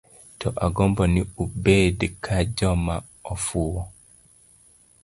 To 0.39 0.47
agombo 0.65 1.03
ni 1.13 1.21
ubed 1.43 1.99
ka 2.23 2.35
joma 2.57 2.95
ofuwo. 3.33 3.81